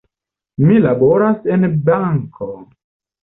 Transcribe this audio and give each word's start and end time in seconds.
Mi 0.69 0.77
laboras 0.85 1.45
en 1.57 1.67
banko. 1.91 2.49